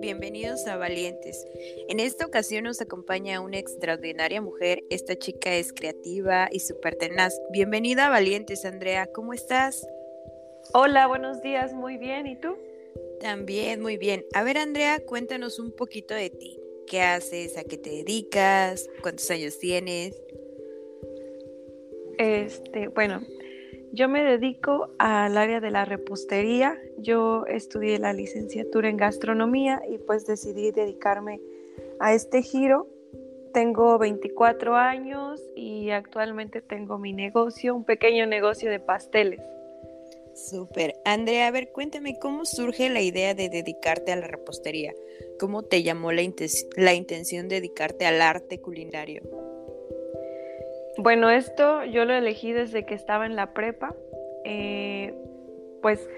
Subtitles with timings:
[0.00, 1.46] bienvenidos a Valientes.
[1.88, 4.84] En esta ocasión nos acompaña una extraordinaria mujer.
[4.90, 7.40] Esta chica es creativa y súper tenaz.
[7.50, 9.06] Bienvenida a Valientes, Andrea.
[9.12, 9.86] ¿Cómo estás?
[10.72, 11.72] Hola, buenos días.
[11.72, 12.26] Muy bien.
[12.26, 12.56] ¿Y tú?
[13.20, 14.24] También, muy bien.
[14.34, 16.60] A ver, Andrea, cuéntanos un poquito de ti.
[16.86, 17.56] ¿Qué haces?
[17.56, 18.88] ¿A qué te dedicas?
[19.02, 20.20] ¿Cuántos años tienes?
[22.18, 23.22] Este, bueno,
[23.94, 26.76] yo me dedico al área de la repostería.
[26.98, 31.40] Yo estudié la licenciatura en gastronomía y pues decidí dedicarme
[32.00, 32.88] a este giro.
[33.52, 39.40] Tengo 24 años y actualmente tengo mi negocio, un pequeño negocio de pasteles.
[40.34, 40.96] Súper.
[41.04, 44.92] Andrea, a ver, cuéntame cómo surge la idea de dedicarte a la repostería.
[45.38, 46.22] ¿Cómo te llamó la,
[46.76, 49.22] la intención de dedicarte al arte culinario?
[50.96, 53.94] Bueno, esto yo lo elegí desde que estaba en la prepa.
[54.44, 55.14] Eh,
[55.82, 56.08] pues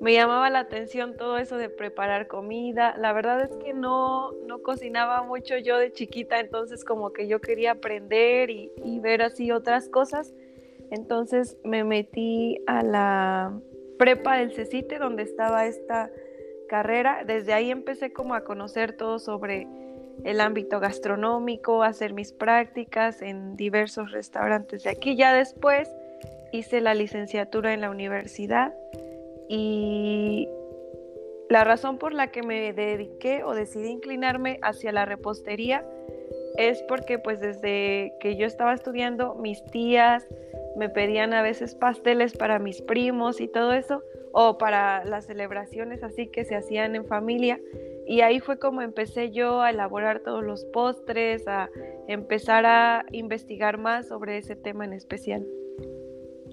[0.00, 2.94] me llamaba la atención todo eso de preparar comida.
[2.98, 7.40] La verdad es que no, no cocinaba mucho yo de chiquita, entonces como que yo
[7.40, 8.70] quería aprender y,
[9.00, 10.34] ver así otras cosas.
[10.90, 13.58] Entonces me metí a la
[13.98, 16.10] prepa del CECITE, donde estaba esta
[16.68, 17.24] carrera.
[17.26, 19.66] Desde ahí empecé como a conocer todo sobre
[20.24, 25.16] el ámbito gastronómico, hacer mis prácticas en diversos restaurantes de aquí.
[25.16, 25.90] Ya después
[26.52, 28.74] hice la licenciatura en la universidad
[29.48, 30.48] y
[31.48, 35.84] la razón por la que me dediqué o decidí inclinarme hacia la repostería
[36.56, 40.26] es porque pues desde que yo estaba estudiando mis tías
[40.76, 46.02] me pedían a veces pasteles para mis primos y todo eso o para las celebraciones
[46.02, 47.60] así que se hacían en familia
[48.06, 51.68] y ahí fue como empecé yo a elaborar todos los postres, a
[52.06, 55.44] empezar a investigar más sobre ese tema en especial.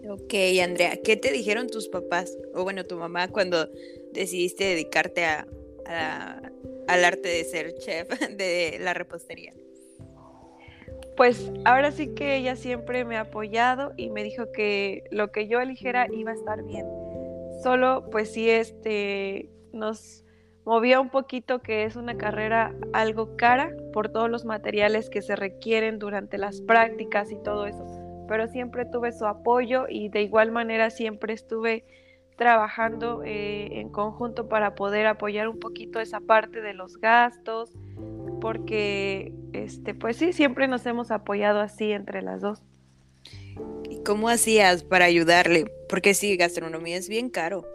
[0.10, 3.70] Ok, Andrea, ¿qué te dijeron tus papás o bueno, tu mamá cuando
[4.12, 5.48] decidiste dedicarte a,
[6.88, 9.54] al arte de ser chef de la repostería?
[11.16, 15.48] Pues ahora sí que ella siempre me ha apoyado y me dijo que lo que
[15.48, 16.88] yo eligiera iba a estar bien.
[17.62, 20.23] Solo pues sí este nos
[20.66, 25.36] movía un poquito que es una carrera algo cara por todos los materiales que se
[25.36, 27.86] requieren durante las prácticas y todo eso,
[28.28, 31.86] pero siempre tuve su apoyo y de igual manera siempre estuve
[32.38, 37.72] trabajando eh, en conjunto para poder apoyar un poquito esa parte de los gastos,
[38.42, 42.62] porque este, pues sí, siempre nos hemos apoyado así entre las dos.
[43.90, 45.66] ¿Y cómo hacías para ayudarle?
[45.88, 47.66] Porque sí, gastronomía es bien caro.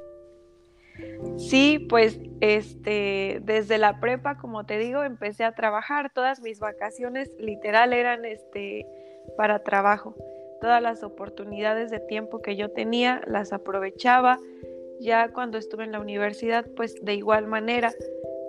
[1.36, 6.10] Sí, pues este, desde la prepa, como te digo, empecé a trabajar.
[6.12, 8.86] Todas mis vacaciones literal eran este,
[9.36, 10.14] para trabajo.
[10.60, 14.38] Todas las oportunidades de tiempo que yo tenía las aprovechaba.
[15.00, 17.92] Ya cuando estuve en la universidad, pues de igual manera,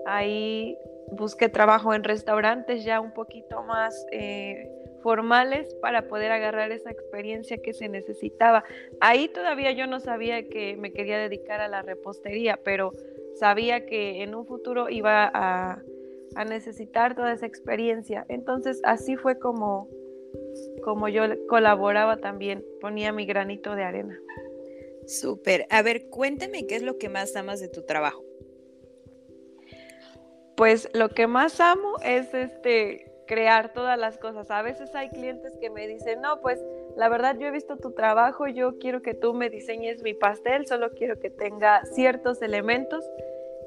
[0.07, 0.77] ahí
[1.11, 7.57] busqué trabajo en restaurantes ya un poquito más eh, formales para poder agarrar esa experiencia
[7.57, 8.63] que se necesitaba.
[8.99, 12.93] Ahí todavía yo no sabía que me quería dedicar a la repostería, pero
[13.35, 15.81] sabía que en un futuro iba a,
[16.47, 18.25] necesitar toda esa experiencia.
[18.29, 19.89] Entonces así fue como,
[20.83, 24.17] como yo colaboraba también, ponía mi granito de arena.
[25.07, 25.65] Súper.
[25.69, 28.23] A ver, cuéntame qué es lo que más amas de tu trabajo.
[30.55, 34.49] Pues lo que más amo es este crear todas las cosas.
[34.49, 36.59] A veces hay clientes que me dicen, no, pues
[36.97, 40.65] la verdad yo he visto tu trabajo, yo quiero que tú me diseñes mi pastel,
[40.65, 43.05] solo quiero que tenga ciertos elementos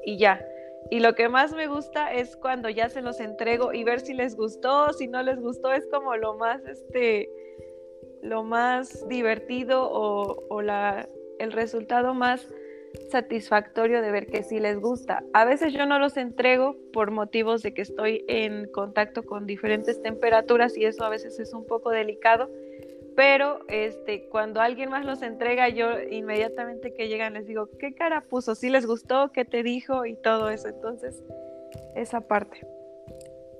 [0.03, 0.45] y ya.
[0.91, 4.13] Y lo que más me gusta es cuando ya se los entrego y ver si
[4.13, 7.29] les gustó, si no les gustó, es como lo más, este,
[8.21, 10.59] lo más divertido o,
[11.39, 12.49] el resultado más
[13.09, 15.23] satisfactorio de ver que sí les gusta.
[15.33, 20.01] A veces yo no los entrego por motivos de que estoy en contacto con diferentes
[20.01, 22.49] temperaturas y eso a veces es un poco delicado,
[23.15, 28.21] pero este cuando alguien más los entrega yo inmediatamente que llegan les digo, "¿Qué cara
[28.21, 28.55] puso?
[28.55, 29.31] ¿Sí les gustó?
[29.33, 30.67] ¿Qué te dijo?" y todo eso.
[30.67, 31.21] Entonces,
[31.95, 32.65] esa parte.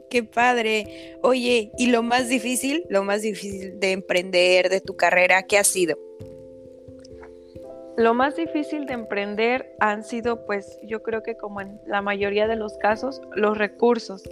[0.10, 1.18] Qué padre.
[1.24, 5.64] Oye, ¿y lo más difícil, lo más difícil de emprender de tu carrera, qué ha
[5.64, 5.98] sido?
[7.96, 12.48] Lo más difícil de emprender han sido, pues yo creo que como en la mayoría
[12.48, 14.24] de los casos, los recursos.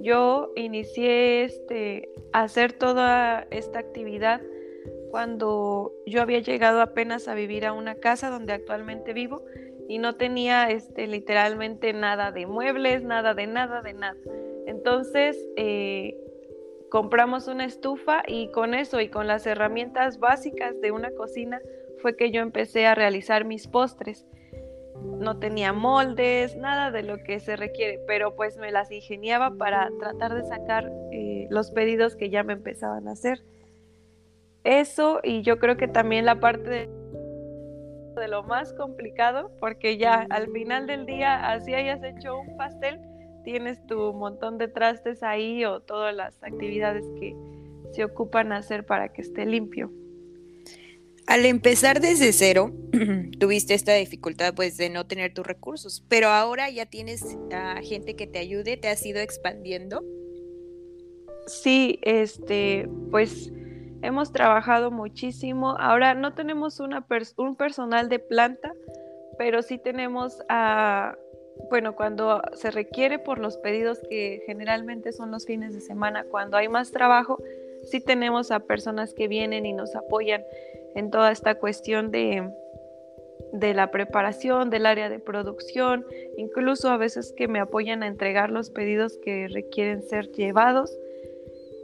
[0.00, 4.40] Yo inicié este, a hacer toda esta actividad
[5.10, 9.44] cuando yo había llegado apenas a vivir a una casa donde actualmente vivo
[9.88, 14.16] y no tenía este, literalmente nada de muebles, nada de nada, de nada.
[14.66, 16.16] Entonces eh,
[16.90, 21.60] compramos una estufa y con eso y con las herramientas básicas de una cocina
[22.04, 24.26] fue que yo empecé a realizar mis postres.
[25.18, 29.90] no tenía moldes, nada de lo que se requiere, pero pues me las ingeniaba para
[29.98, 33.42] tratar de sacar eh, los pedidos que ya me empezaban a hacer.
[34.64, 36.88] Eso y yo creo que también la parte de,
[38.20, 43.00] de lo más complicado, porque ya al final del día, así hayas hecho un pastel,
[43.44, 47.34] tienes tu montón de trastes ahí o todas las actividades que
[47.92, 49.90] se ocupan hacer para que esté limpio.
[51.26, 52.72] Al empezar desde cero,
[53.38, 58.14] tuviste esta dificultad pues de no tener tus recursos, pero ahora ya tienes a gente
[58.14, 60.04] que te ayude, te has ido expandiendo.
[61.46, 63.52] Sí, este, pues
[64.02, 65.76] hemos trabajado muchísimo.
[65.78, 67.06] Ahora no tenemos una
[67.36, 68.74] un personal de planta,
[69.38, 71.16] pero sí tenemos a,
[71.70, 76.56] bueno, cuando se requiere por los pedidos que generalmente son los fines de semana, cuando
[76.58, 77.42] hay más trabajo,
[77.84, 80.42] sí tenemos a personas que vienen y nos apoyan
[80.94, 82.50] en toda esta cuestión de,
[83.52, 86.04] de la preparación, del área de producción,
[86.36, 90.96] incluso a veces que me apoyan a entregar los pedidos que requieren ser llevados.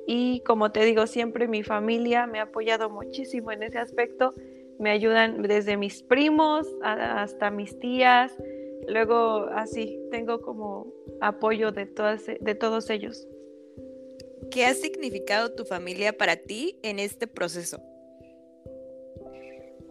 [0.06, 4.34] Y como te digo, siempre mi familia me ha apoyado muchísimo en ese aspecto.
[4.78, 8.32] Me ayudan desde mis primos hasta mis tías.
[8.88, 13.28] Luego así, tengo como apoyo de, todas, de todos ellos.
[14.50, 17.80] ¿Qué ha significado tu familia para ti en este proceso?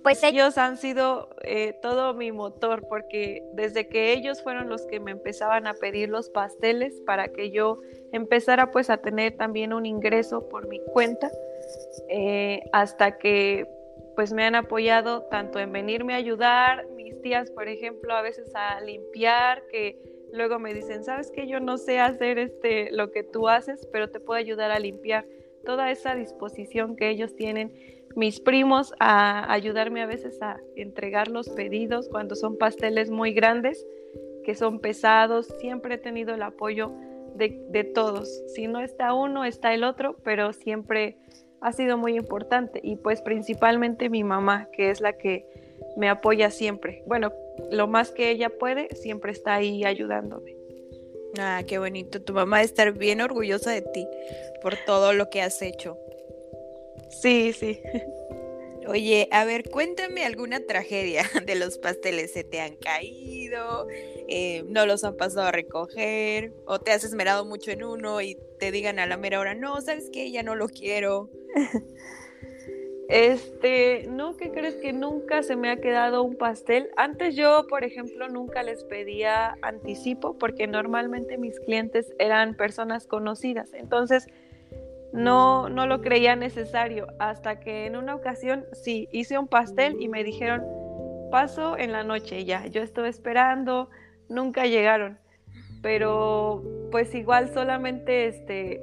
[0.04, 5.00] Pues ellos han sido eh, todo mi motor, porque desde que ellos fueron los que
[5.00, 7.80] me empezaban a pedir los pasteles para que yo
[8.12, 11.30] empezara pues a tener también un ingreso por mi cuenta,
[12.10, 13.68] eh, hasta que
[14.16, 18.52] pues me han apoyado tanto en venirme a ayudar, mis tías por ejemplo a veces
[18.56, 19.98] a limpiar, que
[20.32, 24.10] luego me dicen, sabes que yo no sé hacer este lo que tú haces, pero
[24.10, 25.26] te puedo ayudar a limpiar,
[25.66, 31.50] toda esa disposición que ellos tienen mis primos a ayudarme a veces a entregar los
[31.50, 33.86] pedidos cuando son pasteles muy grandes,
[34.44, 35.48] que son pesados.
[35.60, 36.92] Siempre he tenido el apoyo
[37.36, 38.30] de, todos.
[38.54, 41.18] Si no está uno, está el otro, pero siempre
[41.62, 42.80] ha sido muy importante.
[42.84, 45.46] Y pues principalmente mi mamá, que es la que
[45.98, 47.04] me apoya siempre.
[47.06, 47.32] Bueno,
[47.72, 50.56] lo más que ella puede, siempre está ahí ayudándome.
[51.38, 52.22] Ah, qué bonito.
[52.22, 54.08] Tu mamá estar bien orgullosa de ti
[54.62, 55.98] por todo lo que has hecho.
[57.10, 57.82] Sí, sí.
[58.88, 62.34] Oye, a ver, cuéntame alguna tragedia de los pasteles.
[62.34, 63.88] ¿Se te han caído?
[64.28, 66.54] Eh, ¿No los han pasado a recoger?
[66.66, 69.80] ¿O te has esmerado mucho en uno y te digan a la mera hora, no,
[69.82, 71.30] sabes qué, ya no lo quiero?
[73.10, 76.92] Este, no, ¿qué crees que nunca se me ha quedado un pastel?
[76.96, 83.74] Antes yo, por ejemplo, nunca les pedía anticipo porque normalmente mis clientes eran personas conocidas.
[83.74, 84.28] Entonces,
[85.14, 90.08] no, no lo creía necesario, hasta que en una ocasión sí, hice un pastel y
[90.08, 90.64] me dijeron,
[91.32, 93.90] paso en la noche ya, yo estuve esperando,
[94.30, 95.18] nunca llegaron,
[95.82, 98.82] pero pues igual solamente este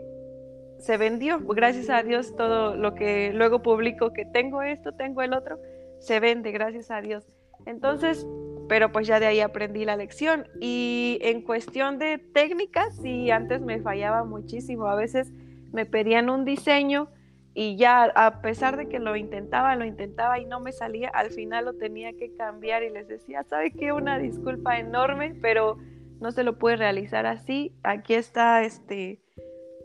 [0.79, 5.33] se vendió, gracias a Dios todo lo que luego publico que tengo esto, tengo el
[5.33, 5.59] otro,
[6.01, 7.27] se vende, gracias a Dios.
[7.65, 8.27] Entonces,
[8.69, 13.61] pero pues ya de ahí aprendí la lección y en cuestión de técnicas, sí, antes
[13.63, 15.33] me fallaba muchísimo, a veces
[15.73, 17.09] me pedían un diseño
[17.55, 21.31] y ya a pesar de que lo intentaba, lo intentaba y no me salía, al
[21.31, 23.93] final lo tenía que cambiar y les decía, ¿sabe qué?
[23.93, 25.79] Una disculpa enorme, pero
[26.21, 27.73] no se lo puede realizar así.
[27.83, 29.21] Aquí está este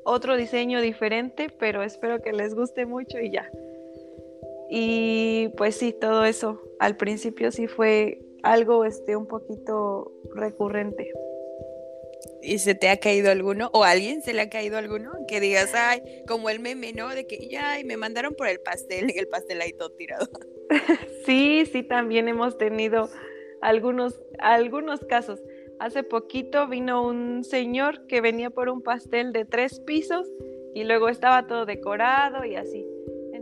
[0.03, 3.49] otro diseño diferente, pero espero que les guste mucho y ya.
[4.69, 11.11] Y pues sí, todo eso al principio sí fue algo este un poquito recurrente.
[12.41, 13.69] ¿Y se te ha caído alguno?
[13.73, 15.11] ¿O alguien se le ha caído alguno?
[15.27, 17.09] Que digas, ay, como el meme, ¿no?
[17.09, 20.27] De que, ya, me mandaron por el pastel, y el pastel ahí todo tirado.
[21.25, 23.07] Sí, sí, también hemos tenido
[23.61, 25.39] algunos, algunos casos.
[25.79, 30.27] Hace poquito vino un señor que venía por un pastel de tres pisos
[30.73, 32.90] y luego estaba todo decorado y así.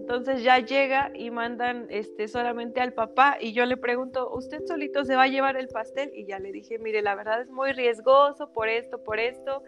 [0.10, 5.06] Entonces ya llega y mandan este, solamente al papá y yo le pregunto, ¿usted solito
[5.06, 6.10] se va a llevar el pastel?
[6.16, 9.62] Y ya le dije, mire, la verdad es muy riesgoso por esto, por esto.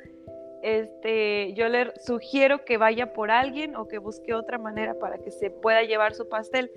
[0.63, 5.29] Este, yo le sugiero que vaya por alguien o que busque otra manera para que
[5.29, 6.71] se pueda llevar su pastel.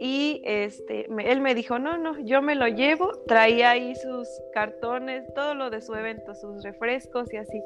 [0.00, 5.24] Y este, él me dijo, no, no, yo me lo llevo, traía ahí sus cartones,
[5.34, 7.62] todo lo de su evento, sus refrescos y así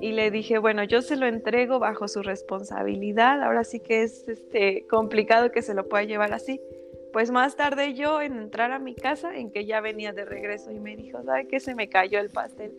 [0.00, 4.28] y le dije, bueno, yo se lo entrego bajo su responsabilidad, ahora sí que es
[4.28, 6.60] este, complicado que se lo pueda llevar así.
[7.12, 10.70] Pues más tarde yo en entrar a mi casa, en que ya venía de regreso
[10.70, 11.58] y me dijo, ¿sabe qué?
[11.58, 12.72] Se me cayó el pastel.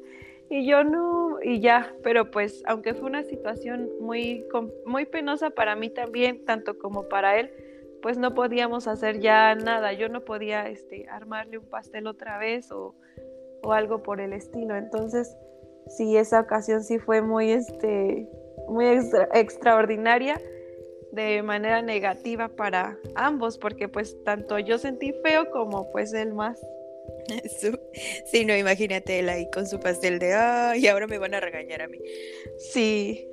[0.49, 4.45] Y yo no, y ya, pero pues aunque fue una situación muy,
[4.85, 7.51] muy penosa para mí también, tanto como para él,
[8.01, 9.93] pues no podíamos hacer ya nada.
[9.93, 12.95] Yo no podía este, armarle un pastel otra vez o,
[13.61, 14.75] o algo por el estilo.
[14.75, 15.35] Entonces,
[15.89, 18.27] sí, esa ocasión sí fue muy, este,
[18.67, 18.86] muy
[19.34, 20.41] extraordinaria
[21.12, 26.60] de manera negativa para ambos, porque pues tanto yo sentí feo como pues él más.
[28.31, 31.81] Sí, no, imagínate él ahí con su pastel de, ay, ahora me van a regañar
[31.81, 32.00] a mí.
[32.58, 33.27] Sí.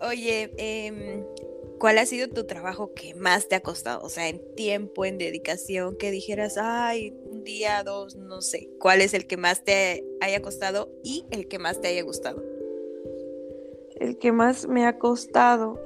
[0.00, 1.24] Oye, eh,
[1.78, 4.02] ¿cuál ha sido tu trabajo que más te ha costado?
[4.02, 8.68] O sea, en tiempo, en dedicación, que dijeras, ay, día, dos, no sé.
[8.78, 12.42] ¿Cuál es el que más te haya costado y el que más te haya gustado?
[13.96, 15.80] El que más me ha costado,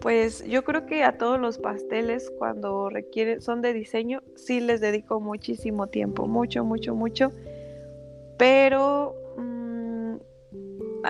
[0.00, 4.80] pues yo creo que a todos los pasteles cuando requieren, son de diseño, sí les
[4.80, 7.30] dedico muchísimo tiempo, mucho, mucho, mucho.
[8.38, 10.16] Pero mm,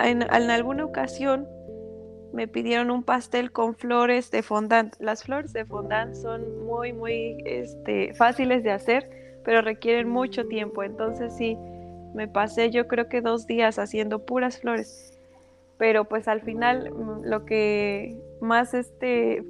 [0.04, 1.48] en, en alguna ocasión
[2.32, 4.94] me pidieron un pastel con flores de fondant.
[4.98, 9.08] Las flores de fondant son muy, muy este, fáciles de hacer,
[9.44, 10.82] pero requieren mucho tiempo.
[10.82, 11.56] Entonces sí,
[12.14, 15.18] me pasé yo creo que dos días haciendo puras flores.
[15.78, 19.44] Pero pues al final mm, lo que más este,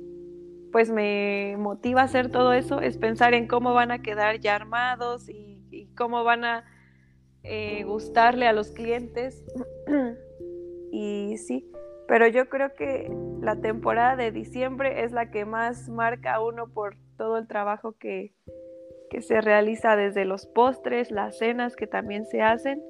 [0.71, 4.57] pues me motiva a hacer todo eso es pensar en cómo van a quedar ya
[4.57, 5.51] armados y,
[5.97, 6.65] cómo van a
[7.43, 9.45] eh, gustarle a los clientes.
[10.93, 11.71] y sí,
[12.09, 16.69] pero yo creo que la temporada de diciembre es la que más marca a uno
[16.69, 18.35] por todo el trabajo que,
[19.21, 22.83] se realiza desde los postres, las cenas que también se hacen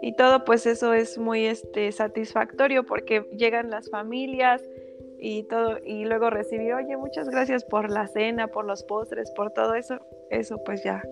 [0.00, 4.62] y todo pues eso es muy este satisfactorio porque llegan las familias
[5.18, 9.52] y todo y luego recibir, oye, muchas gracias por la cena, por los postres, por
[9.52, 9.98] todo eso,
[10.30, 11.02] eso pues ya.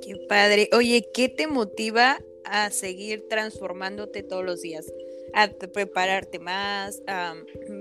[0.00, 0.68] Qué padre.
[0.72, 4.86] Oye, ¿qué te motiva a seguir transformándote todos los días?
[5.32, 7.34] a prepararte más, a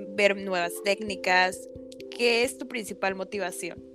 [0.09, 1.69] ver nuevas técnicas.
[2.15, 3.88] ¿Qué es tu principal motivación?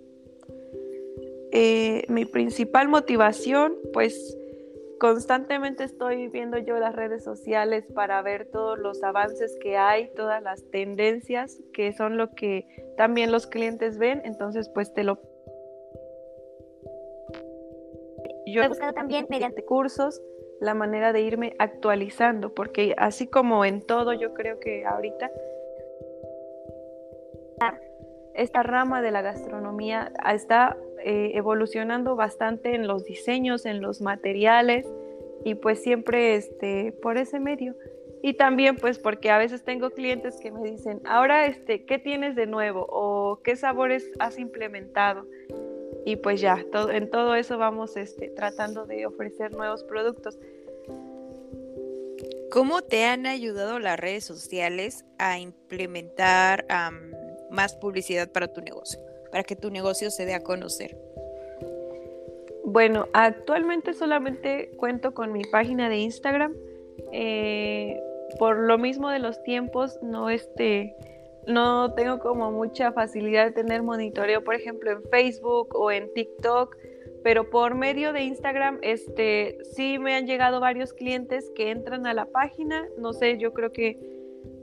[1.57, 4.37] Eh, mi principal motivación, pues
[4.99, 10.43] constantemente estoy viendo yo las redes sociales para ver todos los avances que hay, todas
[10.43, 15.21] las tendencias que son lo que también los clientes ven, entonces pues te lo...
[18.47, 20.21] Yo he buscado también mediante cursos
[20.61, 25.31] la manera de irme actualizando, porque así como en todo, yo creo que ahorita
[28.35, 34.87] esta rama de la gastronomía está eh, evolucionando bastante en los diseños, en los materiales
[35.45, 37.75] y pues siempre este, por ese medio.
[38.23, 42.35] Y también pues porque a veces tengo clientes que me dicen, ahora este, ¿qué tienes
[42.37, 42.87] de nuevo?
[42.89, 45.27] o qué sabores has implementado?
[46.05, 50.39] y pues ya, en todo eso vamos este, tratando de ofrecer nuevos productos.
[52.51, 56.67] ¿Cómo te han ayudado las redes sociales a implementar
[57.51, 59.01] más publicidad para tu negocio,
[59.35, 60.97] para que tu negocio se dé a conocer?
[62.65, 66.55] Bueno, actualmente solamente cuento con mi página de Instagram.
[67.11, 68.01] Eh,
[68.39, 70.95] por lo mismo de los tiempos, no este
[71.49, 76.77] no tengo como mucha facilidad de tener monitoreo, por ejemplo, en Facebook o en TikTok,
[77.25, 82.15] pero por medio de Instagram, este, sí me han llegado varios clientes que entran a
[82.15, 83.99] la página, no sé, yo creo que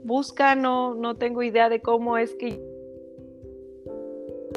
[0.02, 2.71] buscan, no, no tengo idea de cómo es que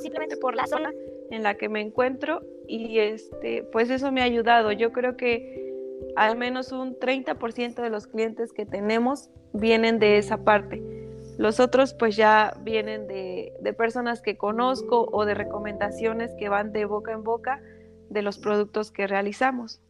[0.05, 0.91] simplemente por la zona
[1.31, 4.71] en la que me encuentro y este, pues eso me ha ayudado.
[4.71, 5.73] Yo creo que
[6.15, 10.83] al menos un 30% de los clientes que tenemos vienen de esa parte.
[11.37, 16.85] Los otros pues ya vienen de, personas que conozco o de recomendaciones que van de
[16.85, 17.61] boca en boca
[18.09, 19.81] de los productos que realizamos.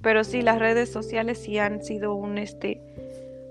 [0.00, 2.80] Pero sí, las redes sociales sí han sido un, este,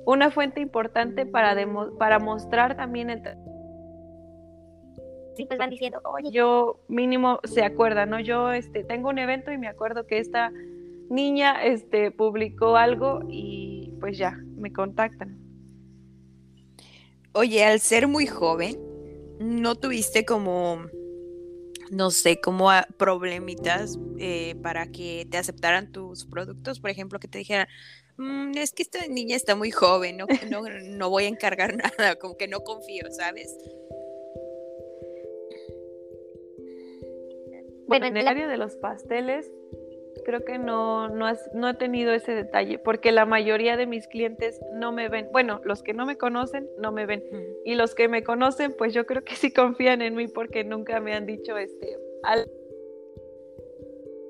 [0.06, 1.56] una fuente importante para,
[1.98, 3.22] para mostrar también el...
[5.36, 8.20] Sí, pues van diciendo, oye, yo mínimo se acuerda, ¿no?
[8.20, 10.52] Yo este, tengo un evento y me acuerdo que esta
[11.10, 15.38] niña este, publicó algo y pues ya, me contactan.
[17.34, 18.78] Oye, al ser muy joven,
[19.40, 20.86] ¿no tuviste como,
[21.92, 26.82] no sé, como problemitas eh, para que te aceptaran tus productos?
[26.82, 27.68] Por ejemplo, que te dijeran,
[28.18, 32.16] mm, es que esta niña está muy joven, no, no, no voy a encargar nada,
[32.16, 33.56] como que no confío, ¿sabes?
[37.92, 39.52] Bueno, en el área de los pasteles,
[40.24, 44.62] creo que no, no, no he tenido ese detalle, porque la mayoría de mis clientes
[44.74, 45.28] no me ven.
[45.34, 47.22] Bueno, los que no me conocen, no me ven.
[47.66, 51.02] Y los que me conocen, pues yo creo que sí confían en mí porque nunca
[51.02, 51.98] me han dicho este.
[52.24, 52.50] Al...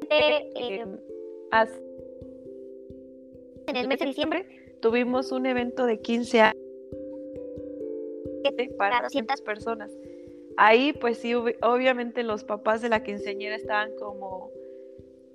[0.09, 0.49] Eh,
[3.67, 4.45] en el mes de diciembre
[4.81, 6.57] tuvimos un evento de 15 años
[8.77, 9.91] para 200 personas.
[10.57, 14.51] Ahí pues sí, obviamente los papás de la quinceañera estaban como,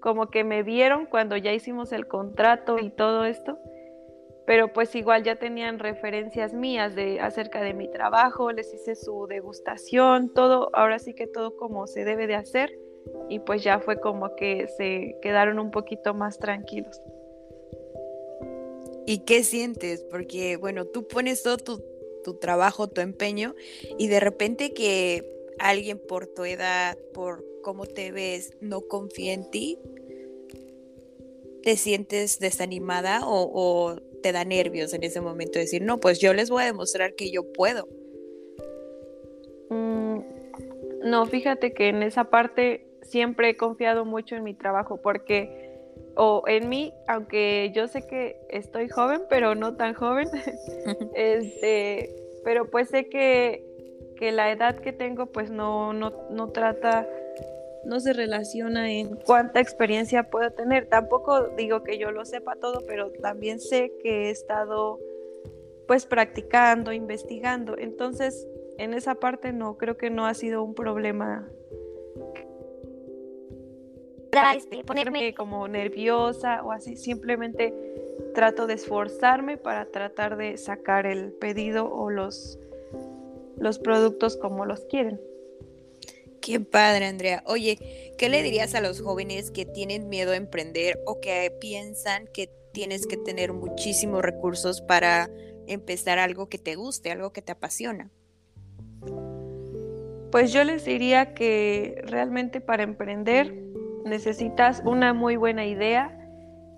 [0.01, 3.59] como que me vieron cuando ya hicimos el contrato y todo esto,
[4.47, 9.27] pero pues igual ya tenían referencias mías de acerca de mi trabajo, les hice su
[9.27, 12.71] degustación, todo, ahora sí que todo como se debe de hacer
[13.29, 17.01] y pues ya fue como que se quedaron un poquito más tranquilos.
[19.07, 20.05] ¿Y qué sientes?
[20.11, 21.85] Porque, bueno, tú pones todo tu,
[22.35, 23.55] trabajo, tu empeño,
[23.99, 25.25] y de repente que
[25.59, 29.79] alguien por tu edad, por cómo te ves, no confía en ti,
[31.63, 36.33] ¿te sientes desanimada o, te da nervios en ese momento de decir, no, pues yo
[36.33, 37.89] les voy a demostrar que yo puedo?
[39.71, 40.19] Mm,
[41.05, 45.66] no, fíjate que en esa parte siempre he confiado mucho en mi trabajo porque
[46.17, 50.29] o en mí, aunque yo sé que estoy joven, pero no tan joven,
[51.15, 53.65] este, pero pues sé que,
[54.17, 57.07] que, la edad que tengo pues no, no, no trata,
[57.85, 60.89] no se relaciona en cuánta experiencia puedo tener.
[60.89, 64.99] Tampoco digo que yo lo sepa todo, pero también sé que he estado
[65.87, 67.77] pues practicando, investigando.
[67.79, 71.49] Entonces, en esa parte no, creo que no ha sido un problema
[74.55, 77.73] este, ponerme como nerviosa o así, simplemente
[78.35, 82.59] trato de esforzarme para tratar de sacar el pedido o los,
[83.57, 85.21] los productos como los quieren.
[86.41, 87.43] Qué padre, Andrea.
[87.47, 92.29] Oye, ¿qué le dirías a los jóvenes que tienen miedo a emprender o que piensan
[92.33, 95.31] que tienes que tener muchísimos recursos para
[95.67, 98.11] empezar algo que te guste, algo que te apasiona?
[100.31, 103.55] Pues yo les diría que realmente para emprender
[104.07, 106.17] necesitas una muy buena idea.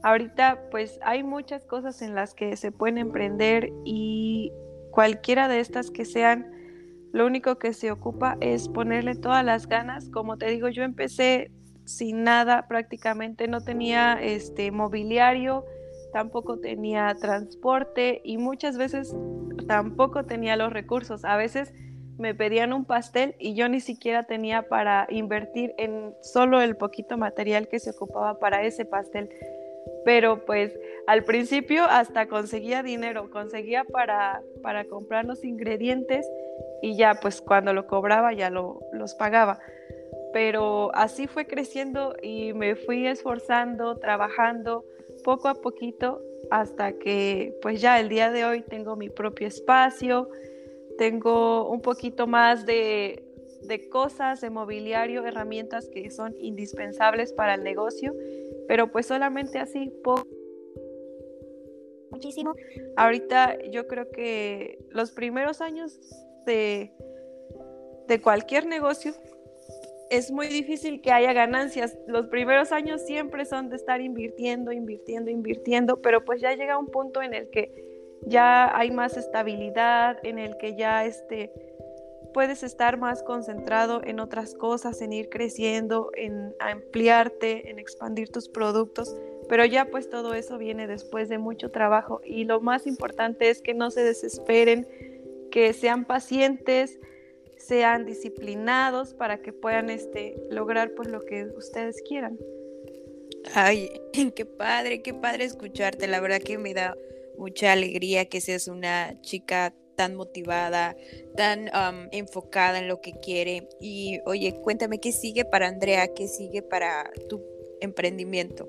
[0.03, 4.53] Ahorita pues hay muchas cosas en las que se pueden emprender y
[4.91, 6.51] cualquiera de estas que sean,
[7.13, 10.09] lo único que se ocupa es ponerle todas las ganas.
[10.11, 11.51] Como te digo, yo empecé
[11.85, 15.65] sin nada prácticamente, no tenía este mobiliario,
[16.13, 19.17] tampoco tenía transporte y muchas veces
[19.67, 21.25] tampoco tenía los recursos.
[21.25, 21.73] A veces
[22.19, 27.17] me pedían un pastel y yo ni siquiera tenía para invertir en solo el poquito
[27.17, 29.31] material que se ocupaba para ese pastel.
[30.05, 36.29] Pero pues al principio hasta conseguía dinero, conseguía para, para comprar los ingredientes
[36.83, 39.59] y ya pues cuando lo cobraba ya lo, los pagaba.
[40.33, 44.85] Pero así fue creciendo y me fui esforzando, trabajando
[45.25, 50.29] poco a poquito hasta que pues ya el día de hoy tengo mi propio espacio,
[50.99, 53.25] tengo un poquito más de,
[53.91, 58.15] cosas, de mobiliario, herramientas que son indispensables para el negocio,
[58.67, 60.27] pero pues solamente así poco.
[62.11, 62.55] Muchísimo.
[62.97, 66.01] Ahorita yo creo que los primeros años
[66.47, 66.93] de,
[68.09, 69.13] de cualquier negocio
[70.11, 71.97] es muy difícil que haya ganancias.
[72.07, 76.87] Los primeros años siempre son de estar invirtiendo, invirtiendo, invirtiendo, pero pues ya llega un
[76.87, 77.88] punto en el que
[78.27, 81.53] ya hay más estabilidad, en el que ya este,
[82.33, 88.49] puedes estar más concentrado en otras cosas, en ir creciendo, en ampliarte, en expandir tus
[88.49, 89.17] productos,
[89.49, 92.21] pero ya pues todo eso viene después de mucho trabajo.
[92.25, 94.87] Y lo más importante es que no se desesperen,
[95.51, 96.99] que sean pacientes,
[97.57, 102.39] sean disciplinados para que puedan este, lograr pues lo que ustedes quieran.
[103.55, 103.91] Ay,
[104.35, 106.97] qué padre, qué padre escucharte, la verdad que me da
[107.39, 110.97] mucha alegría que seas una chica tan motivada,
[111.37, 111.71] tan
[112.13, 113.69] enfocada en lo que quiere.
[113.81, 117.43] Y oye, cuéntame qué sigue para Andrea, qué sigue para tu
[117.81, 118.69] emprendimiento.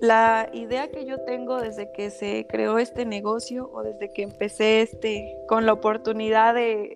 [0.00, 4.82] La idea que yo tengo desde que se creó este negocio o desde que empecé
[4.82, 6.94] este con la oportunidad de,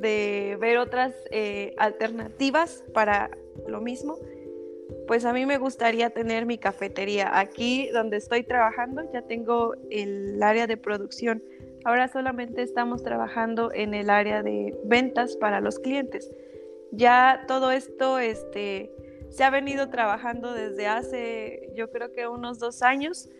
[0.00, 3.30] ver otras eh, alternativas para
[3.66, 4.16] lo mismo
[5.08, 7.38] pues a mí me gustaría tener mi cafetería.
[7.38, 11.42] Aquí donde estoy trabajando ya tengo el área de producción.
[11.84, 16.30] Ahora solamente estamos trabajando en el área de ventas para los clientes.
[16.92, 18.92] Ya todo esto este,
[19.30, 23.30] se ha venido trabajando desde hace yo creo que unos dos años,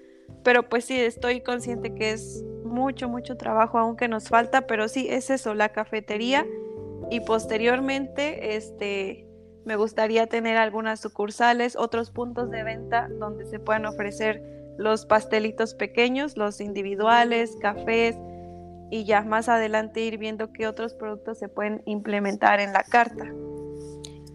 [0.42, 4.88] pero pues sí, estoy consciente que es mucho, mucho trabajo aún que nos falta, pero
[4.88, 6.46] sí, es eso, la cafetería
[7.11, 9.27] y posteriormente este
[9.68, 14.42] me gustaría tener algunas sucursales, otros puntos de venta donde se puedan ofrecer
[14.78, 18.16] los pastelitos pequeños, los individuales, cafés
[18.90, 23.26] y ya más adelante ir viendo qué otros productos se pueden implementar en la carta.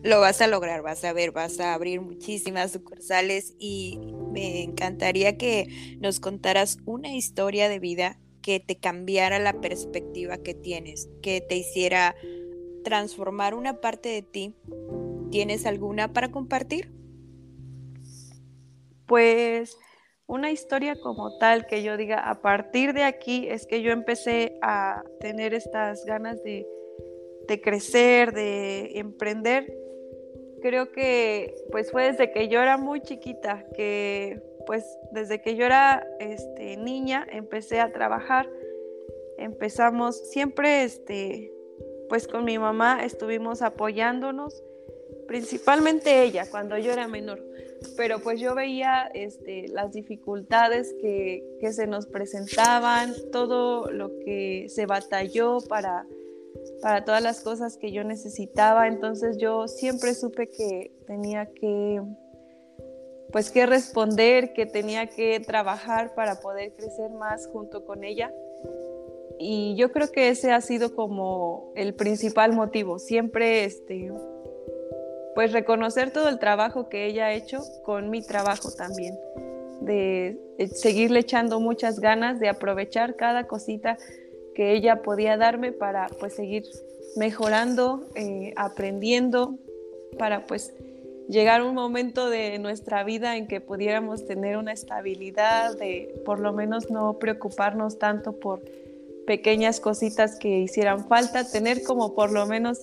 [0.04, 5.36] Lo vas a lograr, vas a ver, vas a abrir muchísimas sucursales y me encantaría
[5.36, 11.42] que nos contaras una historia de vida que te cambiara la perspectiva que tienes, que
[11.42, 12.14] te hiciera
[12.84, 14.54] transformar una parte de ti.
[15.34, 16.92] ¿Tienes alguna para compartir?
[19.08, 19.76] Pues
[20.28, 24.60] una historia como tal que yo diga, a partir de aquí es que yo empecé
[24.62, 26.68] a tener estas ganas de,
[27.48, 29.76] de crecer, de emprender.
[30.62, 35.66] Creo que pues fue desde que yo era muy chiquita, que pues desde que yo
[35.66, 38.48] era este, niña empecé a trabajar.
[39.40, 41.52] Empezamos siempre, este,
[42.08, 44.64] pues con mi mamá estuvimos apoyándonos,
[45.34, 47.44] principalmente ella cuando yo era menor.
[47.98, 54.68] Pero pues yo veía este, las dificultades que, que se nos presentaban, todo lo que
[54.70, 56.06] se batalló para,
[56.84, 58.88] para todas las cosas que yo necesitaba.
[58.88, 62.00] Entonces yo siempre supe que tenía que
[63.32, 68.32] pues que responder, que tenía que trabajar para poder crecer más junto con ella.
[69.40, 74.12] Y yo creo que ese ha sido como el principal motivo, siempre este
[75.36, 79.18] pues reconocer todo el trabajo que ella ha hecho con mi trabajo también,
[79.82, 80.38] de
[80.74, 83.98] seguirle echando muchas ganas, de aprovechar cada cosita
[84.54, 86.64] que ella podía darme para pues seguir
[87.16, 89.58] mejorando, eh, aprendiendo,
[90.18, 90.74] para pues
[91.28, 96.54] llegar un momento de nuestra vida en que pudiéramos tener una estabilidad, de por lo
[96.54, 98.62] menos no preocuparnos tanto por
[99.26, 102.80] pequeñas cositas que hicieran falta, tener como por lo menos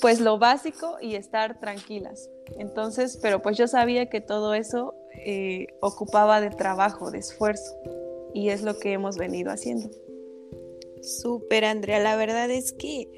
[0.00, 2.30] pues lo básico y estar tranquilas.
[2.58, 7.74] Entonces, pero pues yo sabía que todo eso eh, ocupaba de trabajo, de esfuerzo,
[8.34, 9.90] y es lo que hemos venido haciendo.
[11.02, 13.08] Súper, Andrea, la verdad es que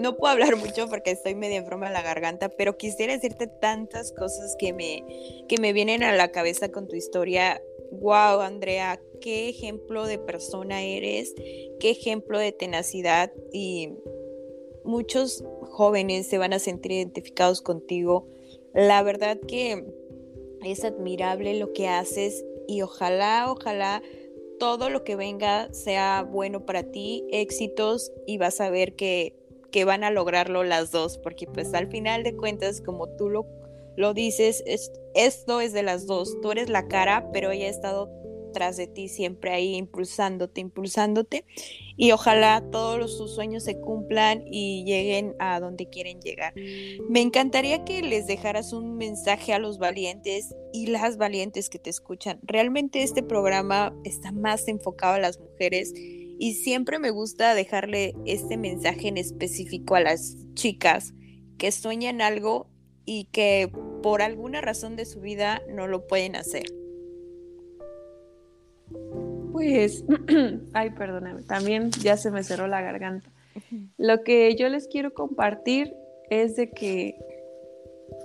[0.00, 4.12] no puedo hablar mucho porque estoy medio enferma de la garganta, pero quisiera decirte tantas
[4.12, 5.04] cosas que me,
[5.48, 7.62] que me vienen a la cabeza con tu historia.
[7.90, 11.34] Wow, Andrea, qué ejemplo de persona eres,
[11.80, 13.94] qué ejemplo de tenacidad y
[14.84, 18.28] muchos jóvenes se van a sentir identificados contigo.
[18.74, 19.84] La verdad que
[20.64, 24.02] es admirable lo que haces y ojalá, ojalá
[24.58, 29.34] todo lo que venga sea bueno para ti, éxitos y vas a ver que
[29.72, 33.46] que van a lograrlo las dos, porque pues al final de cuentas, como tú lo,
[33.96, 34.62] lo dices,
[35.14, 38.08] esto es de las dos, tú eres la cara, pero ella ha estado
[38.52, 41.44] tras de ti siempre ahí impulsándote, impulsándote
[41.96, 46.54] y ojalá todos sus sueños se cumplan y lleguen a donde quieren llegar.
[47.08, 51.90] Me encantaría que les dejaras un mensaje a los valientes y las valientes que te
[51.90, 52.38] escuchan.
[52.42, 58.56] Realmente este programa está más enfocado a las mujeres y siempre me gusta dejarle este
[58.56, 61.14] mensaje en específico a las chicas
[61.58, 62.68] que sueñan algo
[63.04, 63.70] y que
[64.02, 66.64] por alguna razón de su vida no lo pueden hacer.
[69.52, 70.04] Pues,
[70.72, 73.30] ay, perdóname, también ya se me cerró la garganta.
[73.98, 75.94] Lo que yo les quiero compartir
[76.30, 77.18] es de que,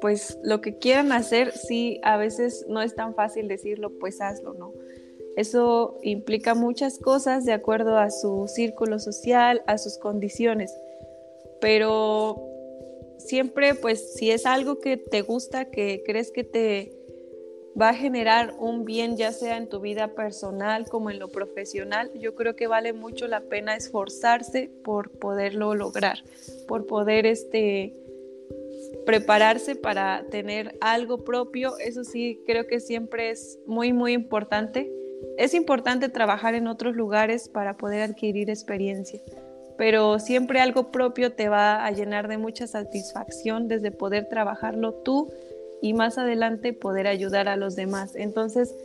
[0.01, 4.53] pues, lo que quieran hacer, sí, a veces no es tan fácil decirlo, pues hazlo,
[4.53, 4.73] ¿no?
[5.36, 10.75] Eso implica muchas cosas de acuerdo a su círculo social, a sus condiciones,
[11.62, 12.43] pero
[13.19, 16.96] siempre pues si es algo que te gusta, que crees que te
[17.79, 22.11] va a generar un bien ya sea en tu vida personal como en lo profesional,
[22.15, 26.23] yo creo que vale mucho la pena esforzarse por poderlo lograr,
[26.67, 27.93] por poder este
[29.05, 34.91] prepararse para tener algo propio, eso sí creo que siempre es muy muy importante.
[35.37, 39.19] Es importante trabajar en otros lugares para poder adquirir experiencia,
[39.77, 45.31] pero siempre algo propio te va a llenar de mucha satisfacción desde poder trabajarlo tú
[45.81, 48.15] y más adelante poder ayudar a los demás.
[48.15, 48.75] Entonces,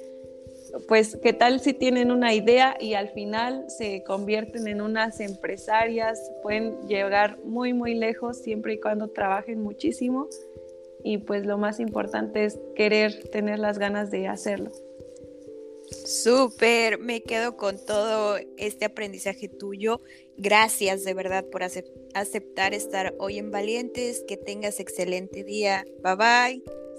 [0.88, 6.30] pues, ¿qué tal si tienen una idea y al final se convierten en unas empresarias?
[6.42, 10.28] Pueden llegar muy, muy lejos siempre y cuando trabajen muchísimo.
[11.04, 14.70] Y pues lo más importante es querer tener las ganas de hacerlo.
[16.04, 20.00] Súper, me quedo con todo este aprendizaje tuyo.
[20.38, 24.24] Gracias de verdad por aceptar estar hoy en Valientes.
[24.26, 25.84] Que tengas excelente día.
[26.02, 26.81] Bye bye.